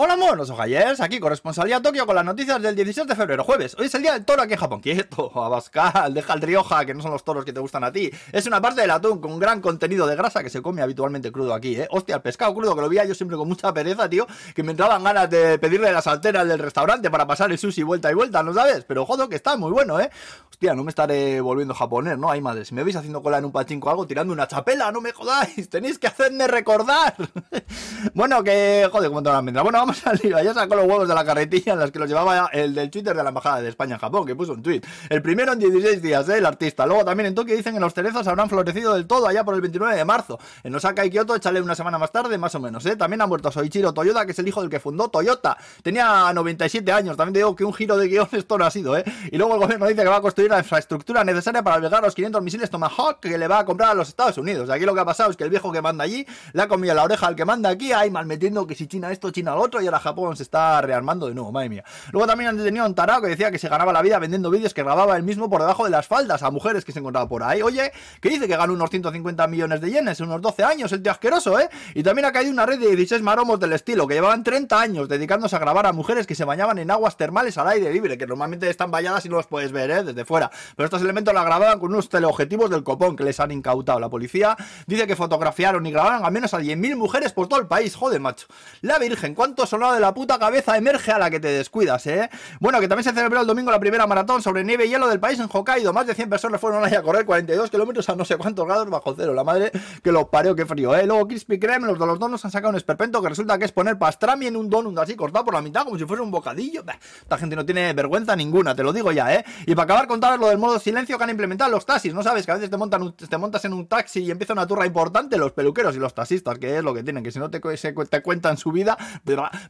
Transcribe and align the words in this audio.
Hola 0.00 0.16
monos 0.16 0.48
ojayers, 0.48 1.00
aquí 1.00 1.18
corresponsalía 1.18 1.82
Tokio 1.82 2.06
con 2.06 2.14
las 2.14 2.24
noticias 2.24 2.62
del 2.62 2.76
16 2.76 3.08
de 3.08 3.16
febrero, 3.16 3.42
jueves. 3.42 3.74
Hoy 3.76 3.86
es 3.86 3.94
el 3.96 4.02
día 4.02 4.12
del 4.12 4.24
toro 4.24 4.42
aquí 4.42 4.52
en 4.52 4.60
Japón. 4.60 4.80
Quieto, 4.80 5.32
Abascal, 5.34 6.14
deja 6.14 6.34
el 6.34 6.40
Rioja, 6.40 6.84
que 6.84 6.94
no 6.94 7.02
son 7.02 7.10
los 7.10 7.24
toros 7.24 7.44
que 7.44 7.52
te 7.52 7.58
gustan 7.58 7.82
a 7.82 7.90
ti. 7.90 8.08
Es 8.30 8.46
una 8.46 8.60
parte 8.60 8.80
del 8.80 8.92
atún 8.92 9.20
con 9.20 9.40
gran 9.40 9.60
contenido 9.60 10.06
de 10.06 10.14
grasa 10.14 10.44
que 10.44 10.50
se 10.50 10.62
come 10.62 10.82
habitualmente 10.82 11.32
crudo 11.32 11.52
aquí, 11.52 11.74
eh. 11.74 11.88
Hostia, 11.90 12.14
el 12.14 12.22
pescado 12.22 12.54
crudo 12.54 12.76
que 12.76 12.80
lo 12.80 12.88
veía 12.88 13.06
yo 13.06 13.14
siempre 13.16 13.36
con 13.36 13.48
mucha 13.48 13.74
pereza, 13.74 14.08
tío, 14.08 14.24
que 14.54 14.62
me 14.62 14.70
entraban 14.70 15.02
ganas 15.02 15.28
de 15.30 15.58
pedirle 15.58 15.90
las 15.90 16.06
alteras 16.06 16.46
del 16.46 16.60
restaurante 16.60 17.10
para 17.10 17.26
pasar 17.26 17.50
el 17.50 17.58
sushi 17.58 17.82
vuelta 17.82 18.08
y 18.08 18.14
vuelta, 18.14 18.40
¿no 18.44 18.54
sabes? 18.54 18.84
Pero 18.84 19.04
jodo 19.04 19.28
que 19.28 19.34
está 19.34 19.56
muy 19.56 19.72
bueno, 19.72 19.98
eh. 19.98 20.12
Hostia, 20.48 20.74
no 20.74 20.84
me 20.84 20.90
estaré 20.90 21.40
volviendo 21.40 21.74
japonés, 21.74 22.16
¿no? 22.16 22.30
Ay 22.30 22.40
madre, 22.40 22.64
si 22.64 22.72
me 22.72 22.84
veis 22.84 22.94
haciendo 22.94 23.20
cola 23.20 23.38
en 23.38 23.46
un 23.46 23.50
pachinko 23.50 23.90
algo, 23.90 24.06
tirando 24.06 24.32
una 24.32 24.46
chapela, 24.46 24.92
no 24.92 25.00
me 25.00 25.10
jodáis, 25.10 25.68
tenéis 25.68 25.98
que 25.98 26.06
hacerme 26.06 26.46
recordar. 26.46 27.16
bueno, 28.14 28.44
que 28.44 28.88
joder, 28.92 29.08
cómo 29.08 29.24
te 29.24 29.30
la 29.30 29.40
vendrá. 29.40 29.62
Bueno, 29.62 29.87
vamos 29.88 30.44
ya 30.44 30.54
sacó 30.54 30.76
los 30.76 30.86
huevos 30.86 31.08
de 31.08 31.14
la 31.14 31.24
carretilla 31.24 31.72
en 31.72 31.78
las 31.78 31.90
que 31.90 31.98
los 31.98 32.08
llevaba 32.08 32.50
el 32.52 32.74
del 32.74 32.90
Twitter 32.90 33.16
de 33.16 33.22
la 33.22 33.30
Embajada 33.30 33.62
de 33.62 33.68
España 33.68 33.94
en 33.94 34.00
Japón, 34.00 34.26
que 34.26 34.34
puso 34.34 34.52
un 34.52 34.62
tweet. 34.62 34.82
El 35.08 35.22
primero 35.22 35.52
en 35.52 35.58
16 35.58 36.02
días, 36.02 36.28
¿eh? 36.28 36.38
el 36.38 36.46
artista. 36.46 36.86
Luego 36.86 37.04
también 37.04 37.28
en 37.28 37.34
Tokio 37.34 37.56
dicen 37.56 37.74
que 37.74 37.80
los 37.80 37.94
cerezos 37.94 38.26
habrán 38.26 38.48
florecido 38.48 38.94
del 38.94 39.06
todo 39.06 39.26
allá 39.26 39.44
por 39.44 39.54
el 39.54 39.60
29 39.60 39.96
de 39.96 40.04
marzo. 40.04 40.38
En 40.62 40.74
Osaka 40.74 41.04
y 41.04 41.10
Kyoto, 41.10 41.34
échale 41.34 41.60
una 41.60 41.74
semana 41.74 41.98
más 41.98 42.12
tarde, 42.12 42.36
más 42.38 42.54
o 42.54 42.60
menos. 42.60 42.84
¿eh? 42.86 42.96
También 42.96 43.20
ha 43.22 43.26
muerto 43.26 43.50
Soichiro 43.50 43.92
Toyota, 43.92 44.26
que 44.26 44.32
es 44.32 44.38
el 44.38 44.48
hijo 44.48 44.60
del 44.60 44.70
que 44.70 44.80
fundó 44.80 45.08
Toyota. 45.08 45.56
Tenía 45.82 46.32
97 46.32 46.92
años. 46.92 47.16
También 47.16 47.34
te 47.34 47.38
digo 47.40 47.56
que 47.56 47.64
un 47.64 47.72
giro 47.72 47.96
de 47.96 48.08
guion 48.08 48.28
esto 48.32 48.58
no 48.58 48.64
ha 48.64 48.70
sido. 48.70 48.96
¿eh? 48.96 49.04
Y 49.30 49.38
luego 49.38 49.54
el 49.54 49.60
gobierno 49.60 49.86
dice 49.86 50.02
que 50.02 50.08
va 50.08 50.16
a 50.16 50.22
construir 50.22 50.50
la 50.50 50.58
infraestructura 50.58 51.24
necesaria 51.24 51.62
para 51.62 51.76
albergar 51.76 52.02
los 52.02 52.14
500 52.14 52.42
misiles 52.42 52.70
Tomahawk 52.70 53.20
que 53.20 53.38
le 53.38 53.48
va 53.48 53.60
a 53.60 53.64
comprar 53.64 53.90
a 53.90 53.94
los 53.94 54.08
Estados 54.08 54.38
Unidos. 54.38 54.68
Aquí 54.70 54.84
lo 54.84 54.94
que 54.94 55.00
ha 55.00 55.04
pasado 55.04 55.30
es 55.30 55.36
que 55.36 55.44
el 55.44 55.50
viejo 55.50 55.72
que 55.72 55.80
manda 55.80 56.04
allí 56.04 56.26
le 56.52 56.62
ha 56.62 56.68
comido 56.68 56.94
la 56.94 57.04
oreja 57.04 57.26
al 57.26 57.36
que 57.36 57.44
manda 57.44 57.70
aquí, 57.70 57.92
ahí 57.92 58.10
mal 58.10 58.26
metiendo 58.26 58.66
que 58.66 58.74
si 58.74 58.86
China 58.86 59.10
esto, 59.10 59.30
China 59.30 59.54
lo 59.54 59.67
y 59.80 59.86
ahora 59.86 60.00
Japón 60.00 60.36
se 60.36 60.42
está 60.42 60.80
rearmando 60.80 61.28
de 61.28 61.34
nuevo, 61.34 61.52
madre 61.52 61.68
mía. 61.68 61.84
Luego 62.12 62.26
también 62.26 62.50
han 62.50 62.56
detenido 62.56 62.84
a 62.84 62.88
un 62.88 62.94
tarao 62.94 63.20
que 63.20 63.28
decía 63.28 63.50
que 63.50 63.58
se 63.58 63.68
ganaba 63.68 63.92
la 63.92 64.00
vida 64.02 64.18
vendiendo 64.18 64.50
vídeos 64.50 64.72
que 64.72 64.82
grababa 64.82 65.16
él 65.16 65.22
mismo 65.22 65.50
por 65.50 65.60
debajo 65.60 65.84
de 65.84 65.90
las 65.90 66.06
faldas 66.06 66.42
a 66.42 66.50
mujeres 66.50 66.84
que 66.84 66.92
se 66.92 67.00
encontraba 67.00 67.28
por 67.28 67.42
ahí. 67.42 67.62
Oye, 67.62 67.92
que 68.20 68.30
dice 68.30 68.48
que 68.48 68.56
ganó 68.56 68.72
unos 68.72 68.90
150 68.90 69.46
millones 69.46 69.80
de 69.80 69.90
yenes 69.90 70.18
en 70.20 70.26
unos 70.26 70.40
12 70.40 70.64
años, 70.64 70.92
el 70.92 71.02
tío 71.02 71.12
asqueroso, 71.12 71.58
¿eh? 71.60 71.68
Y 71.94 72.02
también 72.02 72.24
ha 72.26 72.32
caído 72.32 72.50
una 72.50 72.64
red 72.64 72.78
de 72.78 72.86
16 72.86 73.22
maromos 73.22 73.60
del 73.60 73.72
estilo 73.74 74.06
que 74.06 74.14
llevaban 74.14 74.42
30 74.42 74.80
años 74.80 75.08
dedicándose 75.08 75.54
a 75.56 75.58
grabar 75.58 75.86
a 75.86 75.92
mujeres 75.92 76.26
que 76.26 76.34
se 76.34 76.44
bañaban 76.44 76.78
en 76.78 76.90
aguas 76.90 77.16
termales 77.16 77.58
al 77.58 77.68
aire 77.68 77.92
libre, 77.92 78.16
que 78.16 78.26
normalmente 78.26 78.70
están 78.70 78.90
valladas 78.90 79.26
y 79.26 79.28
no 79.28 79.36
los 79.36 79.46
puedes 79.46 79.72
ver, 79.72 79.90
¿eh? 79.90 80.02
Desde 80.02 80.24
fuera. 80.24 80.50
Pero 80.76 80.86
estos 80.86 81.02
elementos 81.02 81.34
la 81.34 81.44
grababan 81.44 81.78
con 81.78 81.92
unos 81.92 82.08
teleobjetivos 82.08 82.70
del 82.70 82.82
copón 82.82 83.16
que 83.16 83.24
les 83.24 83.40
han 83.40 83.50
incautado. 83.50 84.00
La 84.00 84.08
policía 84.08 84.56
dice 84.86 85.06
que 85.06 85.16
fotografiaron 85.16 85.84
y 85.86 85.90
grabaron 85.90 86.24
al 86.24 86.32
menos 86.32 86.54
a 86.54 86.60
10.000 86.60 86.96
mujeres 86.96 87.32
por 87.32 87.48
todo 87.48 87.60
el 87.60 87.66
país. 87.66 87.94
Joder, 87.94 88.20
macho. 88.20 88.46
La 88.80 88.98
Virgen, 88.98 89.34
cuánto 89.34 89.57
sonado 89.66 89.94
de 89.94 90.00
la 90.00 90.14
puta 90.14 90.38
cabeza 90.38 90.76
emerge 90.76 91.12
a 91.12 91.18
la 91.18 91.30
que 91.30 91.40
te 91.40 91.48
descuidas, 91.48 92.06
¿eh? 92.06 92.30
Bueno, 92.60 92.80
que 92.80 92.88
también 92.88 93.04
se 93.04 93.12
celebró 93.12 93.40
el 93.40 93.46
domingo 93.46 93.70
la 93.70 93.80
primera 93.80 94.06
maratón 94.06 94.42
sobre 94.42 94.64
nieve 94.64 94.86
y 94.86 94.90
hielo 94.90 95.08
del 95.08 95.20
país 95.20 95.38
en 95.40 95.48
Hokkaido. 95.52 95.92
Más 95.92 96.06
de 96.06 96.14
100 96.14 96.28
personas 96.28 96.60
fueron 96.60 96.84
ahí 96.84 96.94
a 96.94 97.02
correr 97.02 97.24
42 97.24 97.70
kilómetros 97.70 98.08
a 98.08 98.16
no 98.16 98.24
sé 98.24 98.36
cuántos 98.36 98.66
grados 98.66 98.88
bajo 98.88 99.14
cero. 99.16 99.34
La 99.34 99.44
madre 99.44 99.70
que 100.02 100.12
lo 100.12 100.28
parió, 100.28 100.54
qué 100.54 100.66
frío, 100.66 100.94
¿eh? 100.94 101.06
Luego 101.06 101.26
Crispy 101.26 101.58
Kreme, 101.58 101.86
los 101.86 101.98
de 101.98 102.06
los 102.06 102.18
donuts 102.18 102.44
han 102.44 102.50
sacado 102.50 102.70
un 102.70 102.76
esperpento 102.76 103.20
que 103.22 103.28
resulta 103.28 103.58
que 103.58 103.64
es 103.64 103.72
poner 103.72 103.98
pastrami 103.98 104.46
en 104.46 104.56
un 104.56 104.68
donut 104.68 104.98
así 104.98 105.16
cortado 105.16 105.44
por 105.44 105.54
la 105.54 105.62
mitad 105.62 105.84
como 105.84 105.98
si 105.98 106.04
fuese 106.04 106.22
un 106.22 106.30
bocadillo. 106.30 106.84
esta 107.20 107.38
gente 107.38 107.56
no 107.56 107.64
tiene 107.64 107.92
vergüenza 107.92 108.34
ninguna, 108.36 108.74
te 108.74 108.82
lo 108.82 108.92
digo 108.92 109.12
ya, 109.12 109.34
¿eh? 109.34 109.44
Y 109.66 109.74
para 109.74 109.84
acabar 109.84 110.06
contar 110.06 110.38
lo 110.38 110.48
del 110.48 110.58
modo 110.58 110.78
silencio 110.78 111.18
que 111.18 111.24
han 111.24 111.30
implementado 111.30 111.70
los 111.70 111.86
taxis, 111.86 112.14
¿no 112.14 112.22
sabes? 112.22 112.46
Que 112.46 112.52
a 112.52 112.54
veces 112.54 112.70
te, 112.70 112.76
montan 112.76 113.14
te 113.14 113.38
montas 113.38 113.64
en 113.64 113.72
un 113.72 113.86
taxi 113.86 114.20
y 114.20 114.30
empieza 114.30 114.52
una 114.52 114.66
turra 114.66 114.86
importante 114.86 115.36
los 115.38 115.52
peluqueros 115.52 115.96
y 115.96 115.98
los 115.98 116.14
taxistas, 116.14 116.58
que 116.58 116.78
es 116.78 116.84
lo 116.84 116.94
que 116.94 117.02
tienen, 117.02 117.22
que 117.22 117.30
si 117.30 117.38
no 117.38 117.50
te, 117.50 117.60
te 117.60 118.22
cuentan 118.22 118.56
su 118.56 118.72
vida, 118.72 118.96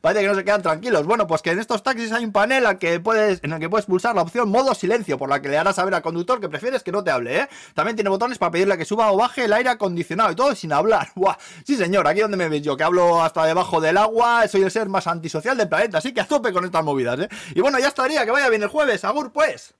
parece 0.00 0.22
que 0.22 0.28
no 0.28 0.34
se 0.34 0.44
quedan 0.44 0.62
tranquilos. 0.62 1.06
Bueno, 1.06 1.26
pues 1.26 1.42
que 1.42 1.50
en 1.50 1.58
estos 1.58 1.82
taxis 1.82 2.12
hay 2.12 2.24
un 2.24 2.32
panel 2.32 2.66
al 2.66 2.78
que 2.78 3.00
puedes, 3.00 3.42
en 3.42 3.52
el 3.52 3.60
que 3.60 3.68
puedes 3.68 3.86
pulsar 3.86 4.14
la 4.14 4.22
opción 4.22 4.48
modo 4.48 4.74
silencio, 4.74 5.18
por 5.18 5.28
la 5.28 5.40
que 5.40 5.48
le 5.48 5.58
harás 5.58 5.76
saber 5.76 5.94
al 5.94 6.02
conductor 6.02 6.40
que 6.40 6.48
prefieres 6.48 6.82
que 6.82 6.92
no 6.92 7.02
te 7.04 7.10
hable, 7.10 7.40
¿eh? 7.40 7.48
También 7.74 7.96
tiene 7.96 8.10
botones 8.10 8.38
para 8.38 8.52
pedirle 8.52 8.76
que 8.76 8.84
suba 8.84 9.12
o 9.12 9.16
baje 9.16 9.44
el 9.44 9.52
aire 9.52 9.70
acondicionado 9.70 10.32
y 10.32 10.36
todo 10.36 10.54
sin 10.54 10.72
hablar. 10.72 11.08
¡Buah! 11.14 11.36
Sí, 11.64 11.76
señor, 11.76 12.06
aquí 12.06 12.20
donde 12.20 12.36
me 12.36 12.48
ves 12.48 12.62
yo, 12.62 12.76
que 12.76 12.84
hablo 12.84 13.22
hasta 13.22 13.44
debajo 13.44 13.80
del 13.80 13.96
agua, 13.96 14.46
soy 14.48 14.62
el 14.62 14.70
ser 14.70 14.88
más 14.88 15.06
antisocial 15.06 15.56
del 15.56 15.68
planeta, 15.68 15.98
así 15.98 16.12
que 16.12 16.20
a 16.20 16.26
con 16.28 16.64
estas 16.64 16.84
movidas, 16.84 17.18
¿eh? 17.20 17.28
Y 17.54 17.60
bueno, 17.60 17.78
ya 17.78 17.88
estaría, 17.88 18.24
que 18.24 18.30
vaya 18.30 18.48
bien 18.48 18.62
el 18.62 18.68
jueves, 18.68 19.04
agur 19.04 19.32
pues. 19.32 19.78